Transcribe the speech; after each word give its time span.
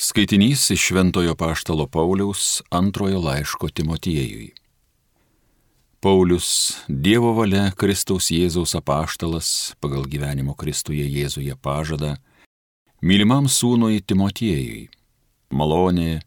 Skaitinys 0.00 0.70
iš 0.70 0.80
Šventojo 0.80 1.34
Paštalo 1.34 1.86
Pauliaus 1.86 2.62
antrojo 2.70 3.20
laiško 3.20 3.68
Timotiejui. 3.68 4.52
Paulius, 6.00 6.78
Dievo 6.88 7.32
valia 7.34 7.72
Kristaus 7.74 8.30
Jėzaus 8.30 8.76
apaštalas 8.78 9.74
pagal 9.82 10.06
gyvenimo 10.06 10.54
Kristuje 10.54 11.02
Jėzuje 11.02 11.58
pažada, 11.58 12.12
mylimam 13.02 13.50
sūnui 13.50 13.98
Timotiejui, 14.06 14.86
malonė, 15.50 16.22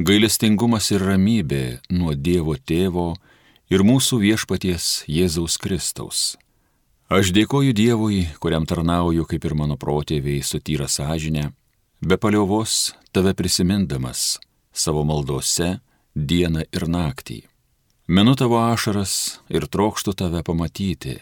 gailestingumas 0.00 0.88
ir 0.96 1.04
ramybė 1.04 1.62
nuo 1.92 2.16
Dievo 2.16 2.56
tėvo 2.56 3.10
ir 3.68 3.84
mūsų 3.84 4.24
viešpaties 4.24 5.04
Jėzaus 5.04 5.60
Kristaus. 5.60 6.24
Aš 7.12 7.36
dėkoju 7.36 7.76
Dievui, 7.76 8.30
kuriam 8.40 8.64
tarnauju 8.64 9.28
kaip 9.28 9.44
ir 9.44 9.60
mano 9.60 9.76
protėviai 9.76 10.40
sutyra 10.40 10.88
sąžinę 10.88 11.50
be 12.00 12.16
paliovos 12.16 12.94
tave 13.12 13.34
prisimindamas 13.34 14.38
savo 14.72 15.04
maldose 15.04 15.78
dieną 16.14 16.64
ir 16.72 16.86
naktį. 16.88 17.42
Menu 18.08 18.34
tavo 18.34 18.58
ašaras 18.58 19.40
ir 19.52 19.68
trokštų 19.68 20.14
tave 20.16 20.42
pamatyti, 20.42 21.20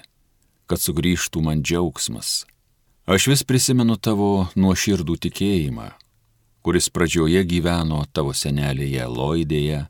kad 0.70 0.80
sugrįžtų 0.80 1.42
man 1.42 1.62
džiaugsmas. 1.62 2.46
Aš 3.08 3.26
vis 3.32 3.42
prisimenu 3.44 3.96
tavo 3.96 4.48
nuoširdų 4.56 5.16
tikėjimą, 5.26 5.88
kuris 6.62 6.88
pradžioje 6.92 7.42
gyveno 7.44 8.04
tavo 8.12 8.32
senelėje 8.36 9.04
Loidėje, 9.08 9.86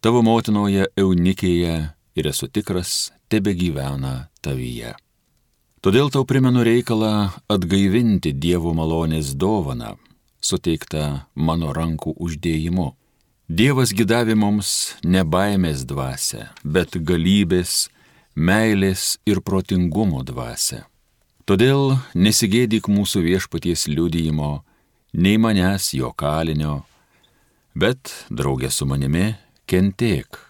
tavo 0.00 0.22
motinoje 0.22 0.88
Eunikėje 0.96 1.76
ir 2.14 2.30
esu 2.30 2.48
tikras, 2.48 3.12
tebe 3.28 3.54
gyvena 3.58 4.30
tavyje. 4.40 4.94
Todėl 5.84 6.08
tau 6.08 6.24
primenu 6.24 6.62
reikalą 6.64 7.28
atgaivinti 7.50 8.32
Dievo 8.32 8.72
malonės 8.72 9.34
dovaną, 9.36 9.98
suteikta 10.44 11.26
mano 11.34 11.72
rankų 11.76 12.14
uždėjimu. 12.20 12.92
Dievas 13.48 13.92
gidavė 13.96 14.36
mums 14.40 14.94
ne 15.04 15.24
baimės 15.24 15.84
dvasę, 15.88 16.48
bet 16.64 16.96
galybės, 16.96 17.88
meilės 18.34 19.18
ir 19.28 19.42
protingumo 19.44 20.22
dvasę. 20.24 20.84
Todėl 21.44 21.98
nesigėdyk 22.16 22.88
mūsų 22.88 23.20
viešpaties 23.26 23.84
liudijimo, 23.92 24.64
nei 25.12 25.36
manęs 25.36 25.92
jo 25.92 26.08
kalinio, 26.16 26.84
bet 27.76 28.14
draugė 28.30 28.72
su 28.72 28.88
manimi 28.88 29.34
kentėk. 29.68 30.40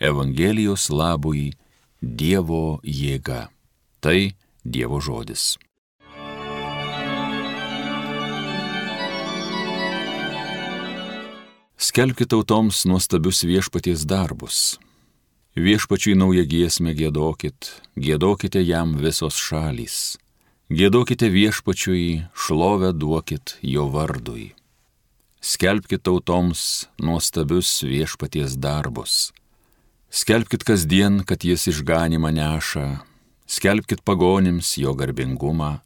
Evangelijos 0.00 0.88
labui 0.90 1.52
Dievo 2.00 2.80
jėga. 2.84 3.48
Tai 4.00 4.18
Dievo 4.64 5.00
žodis. 5.00 5.54
Skelbkite 11.94 12.26
tautoms 12.34 12.80
nuostabius 12.90 13.44
viešpaties 13.46 14.00
darbus. 14.02 14.80
Viešpačiui 15.54 16.16
naują 16.18 16.42
giesmę 16.42 16.90
gėdokit, 16.98 17.68
gėdokite 17.94 18.58
jam 18.66 18.96
visos 18.98 19.38
šalys. 19.38 20.16
Gėdokite 20.74 21.28
viešpačiui, 21.30 22.24
šlovę 22.34 22.90
duokit 22.98 23.54
jo 23.62 23.86
vardui. 23.94 24.48
Skelbkite 25.38 26.02
tautoms 26.10 26.88
nuostabius 26.98 27.70
viešpaties 27.86 28.58
darbus. 28.58 29.30
Skelbkite 30.10 30.66
kasdien, 30.66 31.22
kad 31.22 31.46
jis 31.46 31.70
išganimą 31.70 32.34
neša. 32.34 32.88
Skelbkite 33.46 34.02
pagonims 34.02 34.74
jo 34.82 34.98
garbingumą, 34.98 35.78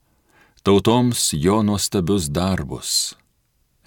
tautoms 0.64 1.34
jo 1.36 1.60
nuostabius 1.60 2.32
darbus 2.32 3.12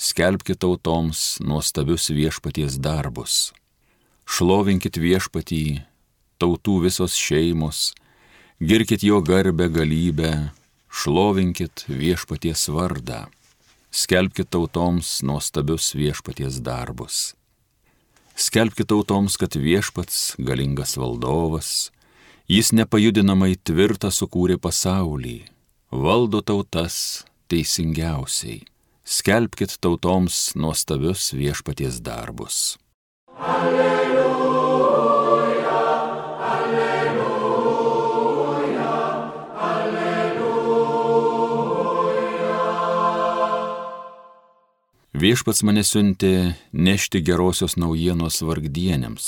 skelbkite 0.02 0.58
tautoms 0.58 1.38
nuostabius 1.46 2.10
viešpaties 2.10 2.80
darbus. 2.82 3.52
Šlovinkit 4.26 4.98
viešpatį, 4.98 5.84
tautų 6.42 6.80
visos 6.88 7.14
šeimos, 7.14 7.92
girkit 8.58 9.06
jo 9.06 9.20
garbę 9.22 9.68
galybę, 9.70 10.32
šlovinkit 10.90 11.86
viešpaties 11.86 12.66
vardą, 12.74 13.28
skelbkite 13.94 14.50
tautoms 14.58 15.20
nuostabius 15.22 15.92
viešpaties 15.94 16.58
darbus. 16.66 17.36
Skelbkite 18.34 18.90
tautoms, 18.96 19.38
kad 19.38 19.54
viešpats 19.54 20.34
galingas 20.42 20.96
valdovas, 20.98 21.92
jis 22.50 22.74
nepajudinamai 22.74 23.54
tvirtą 23.62 24.10
sukūrė 24.10 24.58
pasaulį, 24.58 25.44
valdo 25.94 26.42
tautas 26.42 27.22
teisingiausiai 27.54 28.64
skelbkite 29.12 29.76
tautoms 29.84 30.56
nuostabius 30.56 31.34
viešpaties 31.36 32.00
darbus. 32.06 32.78
Alleluja, 33.36 34.12
alleluja, 36.54 37.74
alleluja. 39.72 41.02
Viešpats 45.24 45.62
mane 45.68 45.84
siuntė 45.84 46.56
nešti 46.72 47.20
gerosios 47.28 47.76
naujienos 47.76 48.40
vargdienėms, 48.48 49.26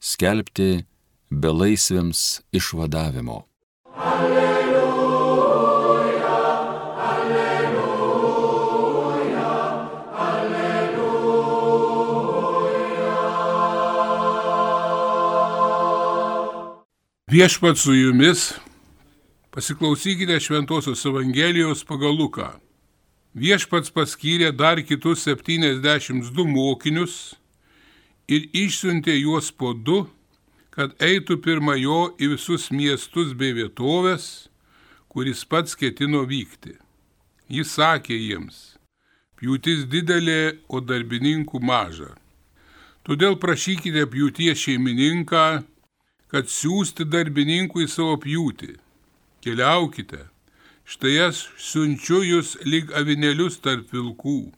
skelbti 0.00 0.86
belaisviams 1.28 2.40
išvadavimo. 2.56 3.44
Viešpat 17.26 17.78
su 17.78 17.90
jumis, 17.94 18.54
pasiklausykite 19.50 20.40
Šventojios 20.40 21.00
Evangelijos 21.06 21.82
pagal 21.82 22.14
Luką. 22.14 22.52
Viešpats 23.34 23.90
paskyrė 23.90 24.52
dar 24.54 24.78
kitus 24.86 25.26
72 25.26 26.46
mokinius 26.46 27.34
ir 28.30 28.46
išsiuntė 28.54 29.18
juos 29.18 29.50
po 29.50 29.72
du, 29.74 30.04
kad 30.70 30.94
eitų 31.02 31.40
pirma 31.42 31.74
jo 31.74 32.14
į 32.14 32.30
visus 32.36 32.70
miestus 32.70 33.34
bei 33.34 33.58
vietovės, 33.58 34.46
kuris 35.10 35.42
pats 35.42 35.74
ketino 35.74 36.22
vykti. 36.30 36.78
Jis 37.50 37.74
sakė 37.74 38.14
jiems, 38.22 38.76
pjūtis 39.34 39.88
didelė, 39.90 40.60
o 40.70 40.78
darbininkų 40.78 41.58
maža. 41.58 42.12
Todėl 43.02 43.34
prašykite 43.34 44.06
pjūties 44.14 44.62
šeimininką, 44.62 45.66
kad 46.32 46.50
siūsti 46.50 47.06
darbininkų 47.08 47.84
į 47.84 47.88
savo 47.90 48.16
pjūtį. 48.22 48.74
Keliaukite, 49.44 50.24
štai 50.84 51.14
aš 51.28 51.46
siunčiu 51.62 52.22
jūs 52.26 52.56
lyg 52.66 52.90
avinėlius 52.98 53.60
tarp 53.62 53.92
vilkų. 53.94 54.52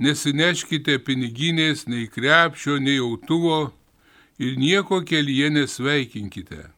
Nesineškite 0.00 0.96
piniginės 1.04 1.84
nei 1.90 2.06
krepšio, 2.08 2.78
nei 2.80 3.00
autuvo 3.02 3.72
ir 4.40 4.56
nieko 4.56 5.02
kelyje 5.04 5.50
nesveikinkite. 5.52 6.70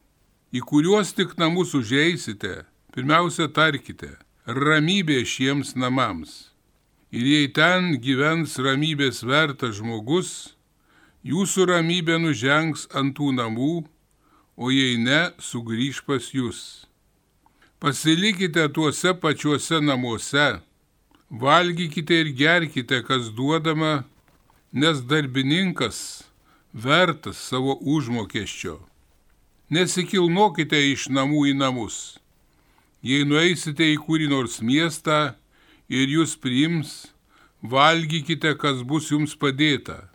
Į 0.53 0.61
kuriuos 0.69 1.13
tik 1.17 1.37
namus 1.39 1.71
užeisite, 1.77 2.65
pirmiausia 2.93 3.47
tarkite, 3.47 4.11
ramybė 4.45 5.23
šiems 5.25 5.71
namams. 5.79 6.51
Ir 7.13 7.25
jei 7.29 7.47
ten 7.53 7.93
gyvens 8.01 8.57
ramybės 8.57 9.21
vertas 9.23 9.77
žmogus, 9.79 10.53
jūsų 11.23 11.69
ramybė 11.71 12.17
nužengs 12.19 12.87
ant 12.91 13.15
tų 13.15 13.31
namų, 13.37 13.85
o 14.59 14.69
jei 14.71 14.99
ne, 14.99 15.31
sugrįž 15.39 16.03
pas 16.07 16.29
jūs. 16.35 16.85
Pasilikite 17.79 18.67
tuose 18.75 19.13
pačiuose 19.15 19.79
namuose, 19.83 20.59
valgykite 21.31 22.21
ir 22.23 22.31
gerkite, 22.35 23.01
kas 23.07 23.31
duodama, 23.35 24.03
nes 24.71 25.01
darbininkas 25.07 26.23
vertas 26.73 27.39
savo 27.39 27.77
užmokesčio. 27.79 28.79
Nesikilnokite 29.73 30.79
iš 30.91 31.07
namų 31.09 31.47
į 31.51 31.57
namus. 31.57 32.19
Jei 33.03 33.25
nueisite 33.27 33.87
į 33.91 33.97
kurį 34.05 34.29
nors 34.31 34.61
miestą 34.63 35.33
ir 35.91 36.07
jūs 36.07 36.37
priims, 36.39 37.11
valgykite, 37.63 38.55
kas 38.59 38.83
bus 38.87 39.09
jums 39.11 39.35
padėta 39.35 40.12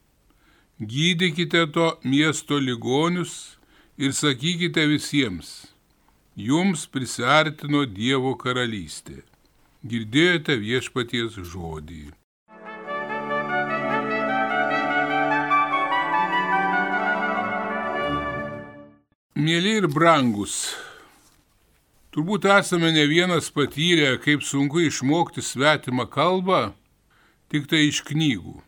Gydykite 0.81 1.67
to 1.73 1.99
miesto 2.05 2.55
ligonius 2.59 3.59
ir 3.99 4.13
sakykite 4.15 4.85
visiems, 4.87 5.49
jums 6.39 6.85
prisartino 6.87 7.81
Dievo 7.83 8.37
karalystė. 8.39 9.25
Girdėjote 9.83 10.55
viešpaties 10.63 11.41
žodį. 11.51 12.05
Mėly 19.35 19.75
ir 19.81 19.91
brangus, 19.91 20.77
turbūt 22.15 22.47
esame 22.55 22.95
ne 22.95 23.09
vienas 23.11 23.51
patyrę, 23.51 24.15
kaip 24.23 24.47
sunku 24.47 24.87
išmokti 24.87 25.43
svetimą 25.43 26.07
kalbą 26.07 26.69
tik 27.51 27.67
tai 27.67 27.89
iš 27.91 28.05
knygų. 28.07 28.61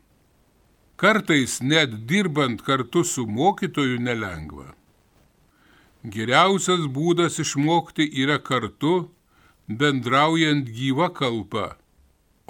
Kartais 1.01 1.63
net 1.65 1.93
dirbant 2.09 2.61
kartu 2.61 3.01
su 3.05 3.23
mokytoju 3.27 3.97
nelengva. 4.05 4.67
Geriausias 6.05 6.83
būdas 6.97 7.39
išmokti 7.41 8.05
yra 8.21 8.37
kartu, 8.49 9.09
bendraujant 9.65 10.69
gyvą 10.69 11.09
kalbą, 11.17 11.67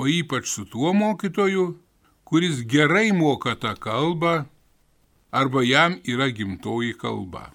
o 0.00 0.08
ypač 0.10 0.50
su 0.50 0.64
tuo 0.72 0.90
mokytoju, 0.90 1.66
kuris 2.26 2.64
gerai 2.66 3.12
moka 3.14 3.54
tą 3.54 3.76
kalbą 3.86 4.34
arba 5.30 5.62
jam 5.62 6.00
yra 6.02 6.26
gimtoji 6.34 6.98
kalba. 6.98 7.52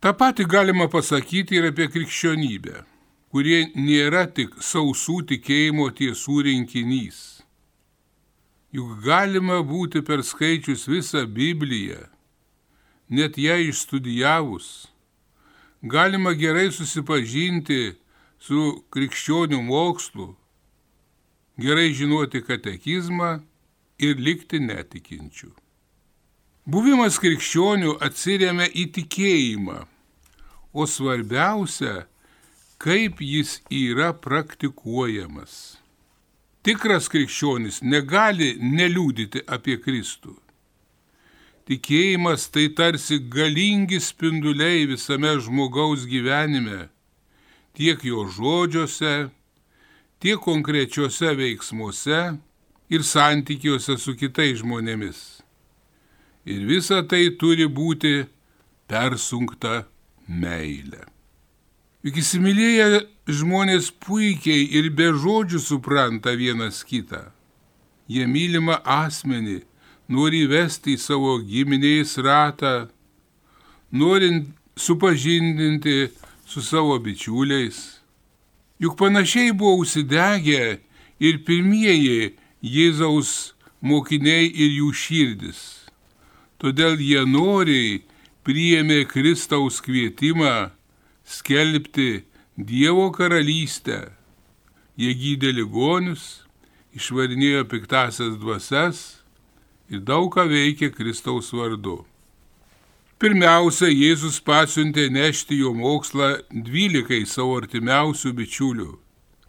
Ta 0.00 0.12
pati 0.12 0.44
galima 0.44 0.88
pasakyti 0.92 1.56
ir 1.56 1.70
apie 1.72 1.88
krikščionybę, 1.88 2.84
kurie 3.32 3.70
nėra 3.72 4.26
tik 4.36 4.60
sausų 4.60 5.22
tikėjimo 5.32 5.88
tiesų 5.96 6.42
rinkinys. 6.48 7.41
Juk 8.72 9.02
galima 9.04 9.58
būti 9.60 10.00
per 10.00 10.22
skaičius 10.24 10.86
visą 10.88 11.26
Bibliją, 11.28 12.06
net 13.12 13.36
ją 13.36 13.58
išstudijavus, 13.68 14.68
galima 15.82 16.32
gerai 16.32 16.70
susipažinti 16.72 17.98
su 18.40 18.62
krikščionių 18.88 19.58
mokslu, 19.66 20.30
gerai 21.60 21.90
žinoti 21.92 22.40
katekizmą 22.46 23.42
ir 24.00 24.16
likti 24.16 24.62
netikinčių. 24.64 25.52
Buvimas 26.64 27.20
krikščionių 27.20 27.98
atsiriamia 28.08 28.70
į 28.72 28.86
tikėjimą, 28.96 29.82
o 30.72 30.88
svarbiausia, 30.88 32.06
kaip 32.80 33.20
jis 33.20 33.58
yra 33.68 34.14
praktikuojamas. 34.16 35.81
Tikras 36.62 37.08
krikščionis 37.10 37.80
negali 37.82 38.54
neliūdyti 38.62 39.42
apie 39.50 39.78
Kristų. 39.82 40.36
Tikėjimas 41.66 42.48
tai 42.54 42.68
tarsi 42.78 43.18
galingi 43.32 44.00
spinduliai 44.02 44.86
visame 44.90 45.34
žmogaus 45.42 46.06
gyvenime, 46.10 46.88
tiek 47.78 48.02
jo 48.06 48.26
žodžiuose, 48.30 49.14
tiek 50.22 50.42
konkrečiuose 50.42 51.34
veiksmuose 51.38 52.24
ir 52.90 53.06
santykiuose 53.06 53.98
su 53.98 54.14
kitais 54.18 54.60
žmonėmis 54.62 55.22
ir 56.44 56.66
visa 56.66 57.02
tai 57.06 57.30
turi 57.38 57.66
būti 57.70 58.22
persunkta 58.90 59.84
meilė. 60.26 61.04
Juk 62.02 62.18
įsimylėję 62.18 63.02
žmonės 63.28 63.90
puikiai 64.02 64.66
ir 64.78 64.90
be 64.96 65.10
žodžių 65.14 65.60
supranta 65.62 66.34
vienas 66.38 66.82
kitą. 66.86 67.30
Jie 68.10 68.26
mylimą 68.26 68.80
asmenį 68.82 69.62
nori 70.12 70.42
įvesti 70.46 70.96
į 70.96 71.00
savo 71.00 71.38
giminės 71.40 72.16
ratą, 72.18 72.88
norint 73.92 74.50
supažindinti 74.76 76.10
su 76.46 76.62
savo 76.62 76.98
bičiuliais. 76.98 78.00
Juk 78.82 78.98
panašiai 78.98 79.52
buvo 79.54 79.82
užsidegę 79.84 80.80
ir 81.22 81.44
pirmieji 81.46 82.34
Jėzaus 82.62 83.54
mokiniai 83.82 84.50
ir 84.50 84.74
jų 84.80 84.90
širdis 84.94 85.62
todėl 86.62 87.00
jie 87.02 87.24
noriai 87.26 88.02
priėmė 88.46 89.02
Kristaus 89.10 89.80
kvietimą 89.82 90.70
skelbti 91.26 92.22
Dievo 92.68 93.08
karalystę. 93.14 94.12
Jie 94.98 95.12
gydė 95.16 95.52
ligonius, 95.56 96.42
išvarinėjo 96.94 97.64
piktasias 97.70 98.36
dvasias 98.40 99.00
ir 99.92 100.02
daug 100.04 100.28
ką 100.34 100.44
veikė 100.50 100.90
Kristaus 100.94 101.52
vardu. 101.56 102.02
Pirmiausia, 103.22 103.88
Jėzus 103.88 104.40
pasiuntė 104.42 105.08
nešti 105.14 105.62
jo 105.62 105.72
mokslą 105.74 106.34
dvylikai 106.50 107.22
savo 107.26 107.58
artimiausių 107.62 108.34
bičiulių, 108.38 108.92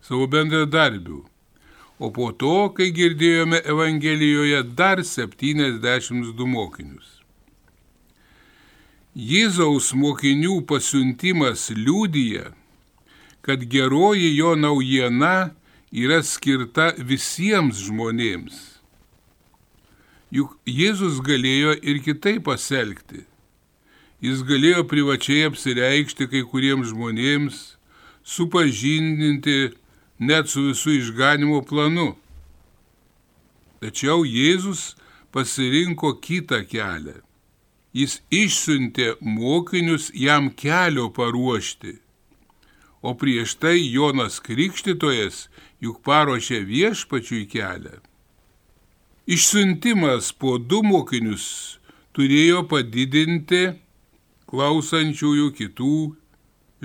savo 0.01 0.30
bendradarbių 0.30 1.24
o 2.04 2.10
po 2.12 2.31
to, 2.36 2.74
kai 2.75 2.89
girdėjome 2.92 3.62
Evangelijoje, 3.69 4.63
dar 4.75 5.00
72 5.07 6.48
mokinius. 6.50 7.19
Jėzaus 9.13 9.92
mokinių 9.94 10.57
pasiuntimas 10.68 11.69
liūdija, 11.77 12.50
kad 13.43 13.65
geroji 13.69 14.31
jo 14.37 14.55
naujiena 14.55 15.51
yra 15.91 16.21
skirta 16.23 16.93
visiems 16.97 17.83
žmonėms. 17.85 18.55
Juk 20.33 20.55
Jėzus 20.65 21.19
galėjo 21.21 21.75
ir 21.83 21.99
kitaip 22.01 22.47
pasielgti. 22.47 23.21
Jis 24.23 24.41
galėjo 24.47 24.85
privačiai 24.89 25.43
apsireikšti 25.49 26.29
kai 26.31 26.41
kuriems 26.47 26.89
žmonėms, 26.93 27.57
supažindinti 28.23 29.73
net 30.17 30.49
su 30.49 30.63
visų 30.69 30.95
išganimo 31.01 31.59
planu. 31.67 32.13
Tačiau 33.83 34.23
Jėzus 34.23 34.93
pasirinko 35.35 36.15
kitą 36.23 36.63
kelią. 36.71 37.19
Jis 37.93 38.21
išsiuntė 38.33 39.17
mokinius 39.21 40.07
jam 40.17 40.47
kelio 40.49 41.11
paruošti. 41.13 41.99
O 43.03 43.11
prieš 43.19 43.57
tai 43.59 43.77
Jonas 43.91 44.39
Krikštytojas 44.39 45.47
juk 45.83 46.00
paruošė 46.07 46.61
viešpačiui 46.63 47.45
kelią. 47.51 48.00
Išsiuntimas 49.27 50.31
po 50.39 50.55
du 50.57 50.79
mokinius 50.88 51.45
turėjo 52.15 52.61
padidinti 52.71 53.63
klausančiųjų 54.51 55.50
kitų 55.57 55.95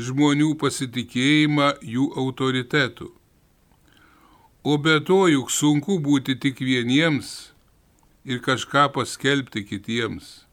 žmonių 0.09 0.55
pasitikėjimą 0.59 1.69
jų 1.95 2.09
autoritetu. 2.23 3.13
O 4.63 4.75
be 4.79 4.99
to 5.07 5.21
juk 5.31 5.51
sunku 5.55 6.01
būti 6.03 6.35
tik 6.43 6.59
vieniems 6.63 7.53
ir 8.27 8.43
kažką 8.43 8.89
paskelbti 8.95 9.63
kitiems. 9.69 10.49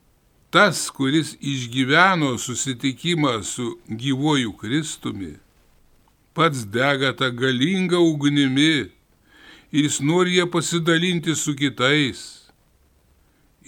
Tas, 0.53 0.85
kuris 0.94 1.33
išgyveno 1.41 2.38
susitikimą 2.39 3.41
su 3.44 3.73
gyvoju 3.89 4.53
Kristumi, 4.62 5.33
pats 6.35 6.65
dega 6.77 7.13
tą 7.19 7.31
galingą 7.41 7.99
ugnimi 8.11 8.73
ir 9.75 9.83
jis 9.83 10.01
nori 10.01 10.37
ją 10.39 10.45
pasidalinti 10.51 11.35
su 11.35 11.55
kitais 11.55 12.21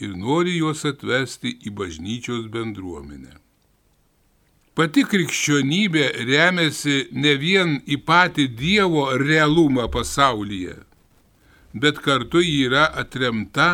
ir 0.04 0.14
nori 0.16 0.58
juos 0.60 0.84
atvesti 0.86 1.56
į 1.68 1.74
bažnyčios 1.80 2.48
bendruomenę. 2.54 3.34
Pati 4.78 5.04
krikščionybė 5.10 6.04
remiasi 6.28 7.08
ne 7.24 7.34
vien 7.42 7.80
į 7.90 7.98
patį 8.06 8.46
Dievo 8.60 9.08
realumą 9.18 9.88
pasaulyje, 9.90 10.76
bet 11.74 11.98
kartu 12.06 12.44
yra 12.46 12.86
atremta 13.04 13.70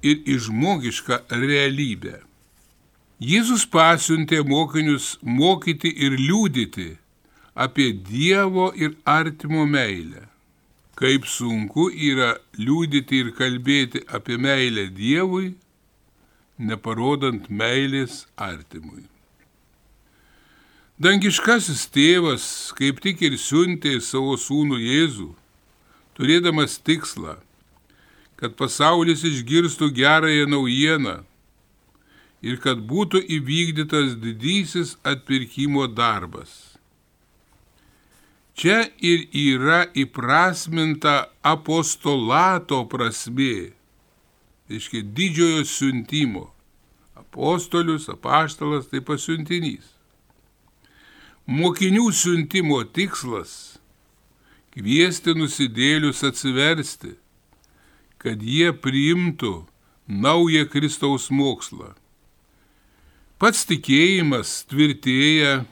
ir 0.00 0.22
į 0.24 0.38
žmogišką 0.46 1.20
realybę. 1.42 2.16
Jėzus 3.20 3.66
pasiuntė 3.68 4.40
mokinius 4.46 5.18
mokyti 5.20 5.90
ir 6.06 6.16
liūdyti 6.16 6.88
apie 7.58 7.92
Dievo 7.92 8.70
ir 8.76 8.94
artimo 9.04 9.66
meilę. 9.66 10.28
Kaip 10.98 11.26
sunku 11.26 11.88
yra 11.90 12.36
liūdyti 12.58 13.22
ir 13.22 13.32
kalbėti 13.34 14.04
apie 14.14 14.38
meilę 14.38 14.88
Dievui, 14.94 15.56
neparodant 16.58 17.50
meilės 17.50 18.26
artimui. 18.36 19.06
Dangiškasis 20.98 21.84
tėvas 21.94 22.46
kaip 22.78 23.02
tik 23.02 23.22
ir 23.26 23.36
siuntė 23.38 23.98
savo 24.02 24.34
sūnų 24.38 24.78
Jėzų, 24.82 25.28
turėdamas 26.18 26.78
tikslą, 26.82 27.36
kad 28.38 28.54
pasaulis 28.58 29.22
išgirstų 29.26 29.92
gerąją 29.94 30.46
naujieną 30.50 31.20
ir 32.42 32.58
kad 32.62 32.82
būtų 32.90 33.22
įvykdytas 33.38 34.18
didysis 34.22 34.96
atpirkimo 35.06 35.86
darbas. 35.90 36.67
Čia 38.58 38.88
ir 38.98 39.28
yra 39.30 39.84
įprasminta 39.94 41.28
apostolato 41.46 42.80
prasmė, 42.90 43.70
reiškia 44.66 45.04
didžiojo 45.14 45.60
siuntimo. 45.62 46.48
Apostolius, 47.14 48.08
apaštalas 48.10 48.88
tai 48.90 48.98
pasiuntinys. 49.06 49.92
Mokinių 51.46 52.10
siuntimo 52.10 52.82
tikslas- 52.82 53.78
kviesti 54.74 55.38
nusidėlius 55.38 56.26
atsiversti, 56.26 57.14
kad 58.18 58.42
jie 58.42 58.72
priimtų 58.74 59.54
naują 60.08 60.66
Kristaus 60.66 61.30
mokslą. 61.30 61.94
Pats 63.38 63.62
tikėjimas 63.70 64.66
tvirtėja, 64.66 65.64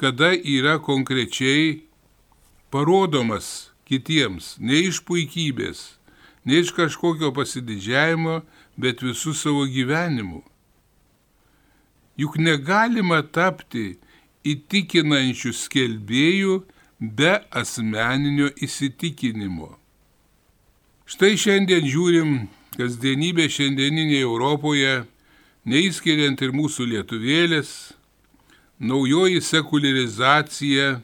kada 0.00 0.32
yra 0.32 0.78
konkrečiai 0.80 1.82
parodomas 2.72 3.68
kitiems, 3.84 4.54
ne 4.56 4.78
iš 4.88 5.02
puikybės, 5.04 5.98
ne 6.48 6.62
iš 6.62 6.72
kažkokio 6.72 7.34
pasididžiavimo, 7.36 8.40
bet 8.80 9.04
visų 9.04 9.34
savo 9.36 9.66
gyvenimu. 9.68 10.40
Juk 12.16 12.40
negalima 12.40 13.20
tapti 13.20 13.98
įtikinančių 14.48 15.52
skelbėjų 15.56 16.56
be 17.00 17.36
asmeninio 17.60 18.48
įsitikinimo. 18.56 19.74
Štai 21.04 21.34
šiandien 21.36 21.84
žiūrim 21.84 22.34
kasdienybė 22.78 23.50
šiandieninėje 23.52 24.24
Europoje, 24.24 25.00
neįskiriant 25.68 26.40
ir 26.40 26.56
mūsų 26.56 26.88
lietuvėlės, 26.94 27.92
naujoji 28.80 29.40
sekularizacija 29.44 31.00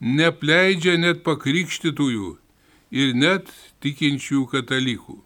nepleidžia 0.00 0.96
net 1.00 1.22
pakrikštytųjų 1.24 2.34
ir 2.92 3.14
net 3.16 3.48
tikinčių 3.80 4.44
katalikų. 4.52 5.16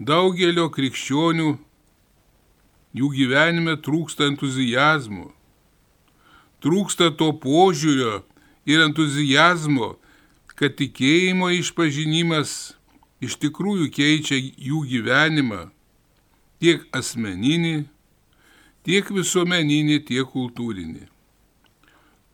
Daugelio 0.00 0.66
krikščionių 0.74 1.52
jų 2.98 3.10
gyvenime 3.14 3.76
trūksta 3.78 4.26
entuzijazmo, 4.26 5.30
trūksta 6.64 7.12
to 7.14 7.30
požiūrio 7.38 8.24
ir 8.66 8.82
entuzijazmo, 8.88 9.94
kad 10.58 10.74
tikėjimo 10.80 11.52
išpažinimas 11.60 12.74
iš 13.22 13.38
tikrųjų 13.40 13.86
keičia 13.94 14.40
jų 14.40 14.82
gyvenimą 14.90 15.68
tiek 16.60 16.82
asmeninį, 16.96 17.86
tiek 18.90 19.06
visuomeninį, 19.14 20.00
tiek 20.08 20.26
kultūrinį. 20.26 21.04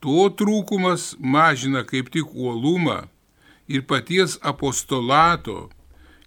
To 0.00 0.28
trūkumas 0.38 1.10
mažina 1.20 1.82
kaip 1.84 2.08
tik 2.14 2.32
uolumą 2.32 3.02
ir 3.68 3.84
paties 3.84 4.38
apostolato, 4.40 5.66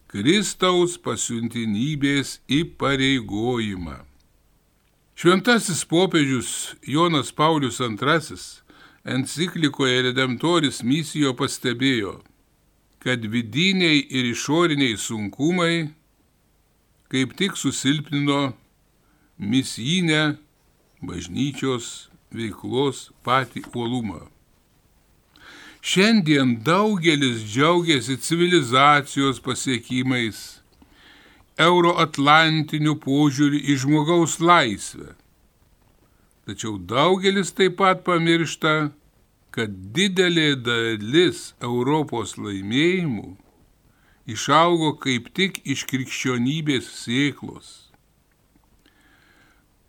Kristaus 0.09 0.97
pasiuntinybės 1.01 2.39
įpareigojimą. 2.49 3.97
Šventasis 5.17 5.83
popiežius 5.89 6.75
Jonas 6.85 7.29
Paulius 7.33 7.81
II 7.81 8.37
enciklikoje 9.17 10.05
Redemptoris 10.09 10.83
misijo 10.85 11.33
pastebėjo, 11.37 12.19
kad 13.01 13.25
vidiniai 13.25 14.01
ir 14.01 14.29
išoriniai 14.33 14.97
sunkumai 14.97 15.89
kaip 17.09 17.37
tik 17.37 17.57
susilpnino 17.57 18.51
misijinę 19.39 20.37
bažnyčios 21.01 22.09
veiklos 22.35 23.09
patį 23.23 23.63
uolumą. 23.73 24.27
Šiandien 25.79 26.57
daugelis 26.67 27.45
džiaugiasi 27.47 28.19
civilizacijos 28.19 29.39
pasiekimais, 29.39 30.59
euroatlantiniu 31.55 32.97
požiūriu 32.99 33.63
į 33.63 33.79
žmogaus 33.83 34.37
laisvę. 34.43 35.15
Tačiau 36.43 36.75
daugelis 36.77 37.53
taip 37.55 37.77
pat 37.79 38.03
pamiršta, 38.03 38.91
kad 39.55 39.71
didelė 39.95 40.53
dalis 40.59 41.53
Europos 41.63 42.35
laimėjimų 42.37 43.37
išaugo 44.29 44.93
kaip 45.01 45.31
tik 45.33 45.61
iš 45.65 45.85
krikščionybės 45.89 46.89
sėklos. 47.03 47.88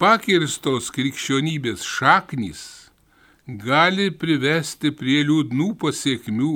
Pakirstos 0.01 0.87
krikščionybės 0.97 1.83
šaknys 1.85 2.61
gali 3.61 4.07
privesti 4.09 4.89
prie 4.97 5.19
liūdnų 5.29 5.67
pasiekmių, 5.83 6.55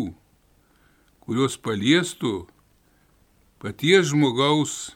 kurios 1.26 1.58
paliestų 1.60 2.30
paties 3.60 4.06
žmogaus 4.14 4.94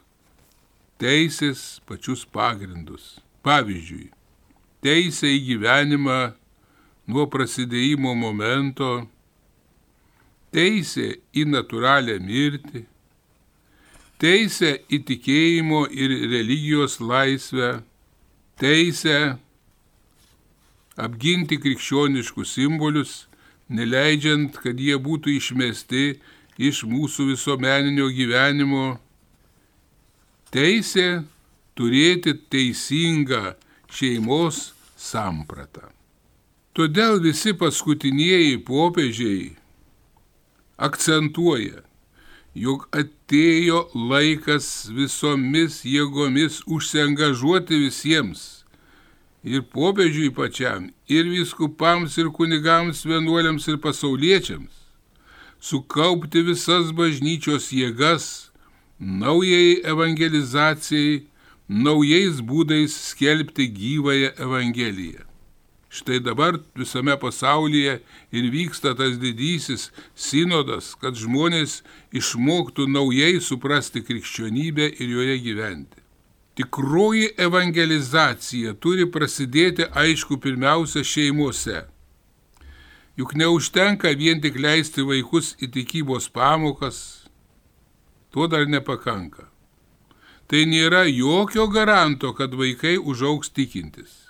teisės 0.97 1.83
pačius 1.85 2.23
pagrindus. 2.25 3.19
Pavyzdžiui, 3.45 4.07
teisė 4.81 5.35
į 5.35 5.43
gyvenimą 5.51 6.17
nuo 7.13 7.27
prasidėjimo 7.29 8.15
momento, 8.17 8.91
teisė 10.57 11.19
į 11.37 11.45
natūralią 11.53 12.17
mirtį, 12.25 12.87
teisė 14.17 14.73
į 14.89 15.03
tikėjimo 15.13 15.85
ir 15.93 16.17
religijos 16.33 16.97
laisvę, 17.05 17.83
teisę 18.59 19.39
apginti 20.99 21.59
krikščioniškus 21.63 22.55
simbolius, 22.59 23.13
neleidžiant, 23.71 24.59
kad 24.63 24.81
jie 24.81 24.97
būtų 24.99 25.37
išmesti 25.39 26.07
iš 26.59 26.83
mūsų 26.91 27.29
visuomeninio 27.33 28.09
gyvenimo, 28.15 28.99
teisė 30.51 31.23
turėti 31.79 32.35
teisingą 32.51 33.55
šeimos 33.95 34.73
sampratą. 34.99 35.87
Todėl 36.75 37.21
visi 37.23 37.55
paskutinieji 37.59 38.59
popiežiai 38.67 39.53
akcentuoja, 40.79 41.83
jog 42.55 42.87
atėjo 42.93 43.85
laikas 43.95 44.89
visomis 44.95 45.83
jėgomis 45.85 46.63
užsiengažuoti 46.67 47.79
visiems 47.85 48.65
ir 49.45 49.63
popiežiui 49.73 50.33
pačiam, 50.35 50.91
ir 51.09 51.29
viskupams, 51.31 52.17
ir 52.19 52.31
kunigams, 52.35 53.05
vienuoliams, 53.07 53.69
ir 53.69 53.79
pasauliečiams, 53.83 54.73
sukaupti 55.61 56.43
visas 56.47 56.93
bažnyčios 56.93 57.71
jėgas 57.73 58.51
naujai 58.99 59.79
evangelizacijai, 59.87 61.25
naujais 61.69 62.43
būdais 62.43 62.97
skelbti 63.13 63.69
gyvąją 63.77 64.35
evangeliją. 64.41 65.28
Štai 65.89 66.21
dabar 66.21 66.59
visame 66.77 67.17
pasaulyje 67.17 67.95
ir 68.33 68.51
vyksta 68.53 68.93
tas 68.95 69.17
didysis 69.17 69.89
sinodas, 70.13 70.93
kad 71.01 71.17
žmonės 71.17 71.81
išmoktų 72.13 72.85
naujai 72.93 73.41
suprasti 73.41 74.05
krikščionybę 74.05 74.91
ir 75.01 75.15
joje 75.17 75.39
gyventi. 75.47 76.05
Tikroji 76.61 77.31
evangelizacija 77.41 78.75
turi 78.83 79.09
prasidėti 79.09 79.89
aišku 80.03 80.37
pirmiausia 80.45 81.07
šeimose. 81.07 81.87
Juk 83.17 83.33
neužtenka 83.39 84.13
vien 84.13 84.43
tik 84.45 84.61
leisti 84.61 85.07
vaikus 85.07 85.55
į 85.63 85.73
tikybos 85.73 86.29
pamokas, 86.29 87.01
to 88.31 88.45
dar 88.47 88.69
nepakanka. 88.69 89.49
Tai 90.49 90.65
nėra 90.69 91.07
jokio 91.09 91.67
garanto, 91.73 92.35
kad 92.37 92.53
vaikai 92.53 92.99
užauks 93.01 93.55
tikintis 93.57 94.28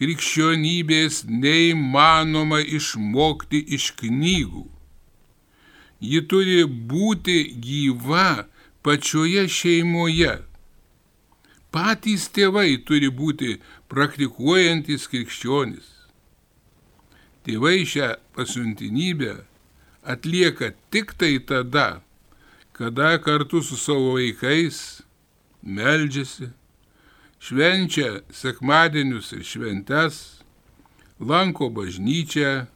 krikščionybės 0.00 1.24
neįmanoma 1.28 2.60
išmokti 2.64 3.60
iš 3.76 3.90
knygų. 4.00 4.64
Ji 6.00 6.20
turi 6.24 6.62
būti 6.64 7.36
gyva 7.60 8.46
pačioje 8.82 9.44
šeimoje. 9.52 10.38
Patys 11.70 12.30
tėvai 12.34 12.80
turi 12.88 13.10
būti 13.12 13.58
praktikuojantis 13.92 15.04
krikščionis. 15.12 15.90
Tėvai 17.44 17.84
šią 17.88 18.14
pasiuntinybę 18.36 19.36
atlieka 20.02 20.72
tik 20.90 21.12
tai 21.20 21.36
tada, 21.44 22.00
kada 22.72 23.18
kartu 23.20 23.60
su 23.62 23.76
savo 23.76 24.16
vaikais 24.16 25.02
meldžiasi, 25.62 26.50
švenčia 27.40 28.20
sekmadienius 28.30 29.32
ir 29.32 29.44
šventes, 29.44 30.40
lanko 31.20 31.70
bažnyčią, 31.72 32.66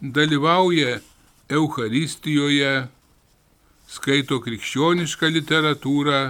dalyvauja 0.00 1.00
Eucharistijoje, 1.50 2.88
skaito 3.86 4.40
krikščionišką 4.42 5.30
literatūrą 5.38 6.20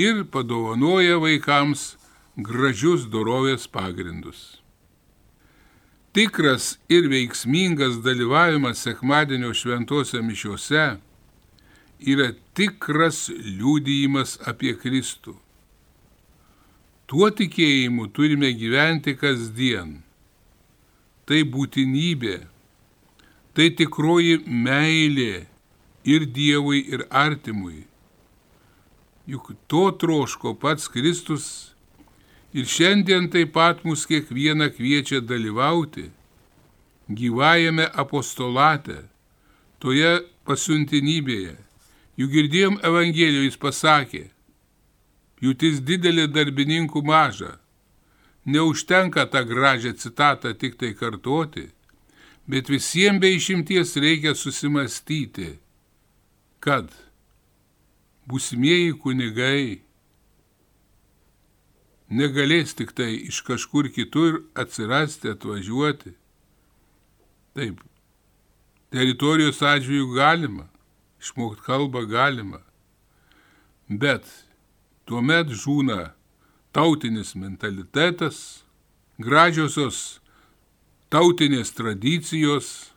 ir 0.00 0.22
padovanoja 0.32 1.18
vaikams 1.20 1.96
gražius 2.36 3.08
dorovės 3.12 3.66
pagrindus. 3.68 4.60
Tikras 6.16 6.78
ir 6.88 7.10
veiksmingas 7.12 7.98
dalyvavimas 8.04 8.80
sekmadienio 8.84 9.52
šventose 9.52 10.22
mišiuose 10.24 10.84
yra 12.00 12.30
tikras 12.56 13.26
liūdėjimas 13.28 14.38
apie 14.48 14.72
Kristų. 14.80 15.36
Tuo 17.06 17.30
tikėjimu 17.30 18.08
turime 18.14 18.50
gyventi 18.58 19.14
kasdien. 19.18 20.00
Tai 21.26 21.42
būtinybė, 21.50 22.36
tai 23.54 23.68
tikroji 23.78 24.40
meilė 24.46 25.46
ir 26.06 26.26
Dievui, 26.30 26.82
ir 26.86 27.06
artimui. 27.10 27.86
Juk 29.26 29.54
to 29.66 29.88
troško 30.02 30.54
pats 30.54 30.86
Kristus 30.90 31.48
ir 32.54 32.66
šiandien 32.70 33.26
taip 33.30 33.56
pat 33.56 33.82
mus 33.86 34.06
kiekvieną 34.06 34.70
kviečia 34.76 35.18
dalyvauti 35.22 36.06
gyvajame 37.08 37.86
apostolate, 37.94 39.04
toje 39.78 40.22
pasiuntinybėje. 40.46 41.54
Juk 42.16 42.32
girdėjom 42.32 42.78
Evangelijoje, 42.86 43.50
jis 43.50 43.58
pasakė, 43.60 44.22
jūtis 45.42 45.80
didelė 45.84 46.26
darbininkų 46.32 47.02
maža. 47.04 47.56
Neužtenka 48.46 49.26
tą 49.26 49.42
gražią 49.46 49.92
citatą 49.98 50.54
tik 50.54 50.76
tai 50.78 50.92
kartoti, 50.94 51.66
bet 52.46 52.70
visiems 52.70 53.20
be 53.20 53.32
išimties 53.34 53.96
reikia 53.98 54.36
susimastyti, 54.38 55.56
kad 56.62 56.92
būsimieji 58.30 58.94
kunigai 59.02 59.82
negalės 62.08 62.74
tik 62.78 62.94
tai 62.94 63.10
iš 63.26 63.42
kažkur 63.46 63.90
kitur 63.90 64.44
atsirasti, 64.54 65.34
atvažiuoti. 65.34 66.14
Taip, 67.56 67.82
teritorijos 68.94 69.62
atžvilgių 69.64 70.14
galima, 70.14 70.66
išmokti 71.18 71.66
kalbą 71.66 72.04
galima, 72.06 72.60
bet 73.88 74.45
tuomet 75.06 75.52
žūna 75.54 76.12
tautinis 76.74 77.34
mentalitetas, 77.38 78.66
gražiosios 79.18 80.20
tautinės 81.08 81.70
tradicijos 81.72 82.90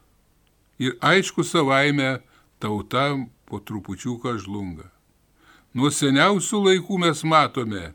ir 0.81 0.97
aišku 0.99 1.45
savaime 1.45 2.19
tauta 2.59 3.13
po 3.45 3.59
trupučiuką 3.59 4.35
žlunga. 4.41 4.89
Nuo 5.73 5.91
seniausių 5.93 6.63
laikų 6.65 6.97
mes 7.05 7.21
matome, 7.23 7.91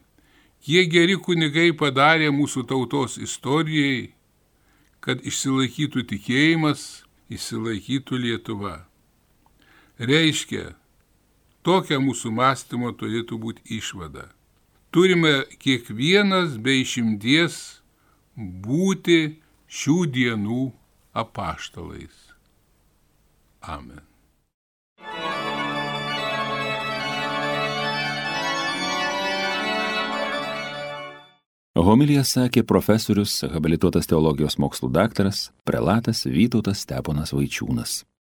kiek 0.63 0.89
geri 0.93 1.19
kunigai 1.19 1.73
padarė 1.77 2.31
mūsų 2.31 2.65
tautos 2.71 3.19
istorijai, 3.19 4.15
kad 5.05 5.21
išsilaikytų 5.21 6.07
tikėjimas, 6.15 7.05
išsilaikytų 7.29 8.21
Lietuva. 8.23 8.77
Reiškia, 9.99 10.73
tokia 11.65 11.99
mūsų 12.03 12.33
mąstymo 12.39 12.93
turėtų 13.01 13.41
būti 13.41 13.65
išvada. 13.79 14.29
Turime 14.95 15.43
kiekvienas 15.59 16.59
be 16.63 16.77
išimties 16.85 17.61
būti 18.39 19.41
šių 19.67 19.99
dienų 20.15 20.65
apaštalais. 21.25 22.15
Amen. 23.65 24.05
Homilija 31.75 32.23
sakė 32.23 32.63
profesorius, 32.63 33.41
habilituotas 33.51 34.07
teologijos 34.07 34.61
mokslų 34.63 34.93
daktaras, 34.95 35.49
prelatas 35.67 36.23
Vytautas 36.23 36.85
Steponas 36.87 37.35
Vaičiūnas. 37.35 38.05